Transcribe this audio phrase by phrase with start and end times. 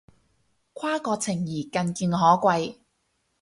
[0.73, 2.77] 跨國情誼更見可貴